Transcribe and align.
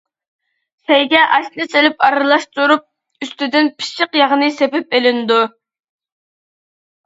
سەيگە 0.87 1.19
ئاشنى 1.35 1.67
سېلىپ 1.73 2.07
ئارىلاشتۇرۇپ 2.07 3.27
ئۈستىدىن 3.27 3.71
پىششىق 3.77 4.21
ياغنى 4.25 4.51
سېپىپ 4.59 4.93
ئېلىنىدۇ. 5.01 5.41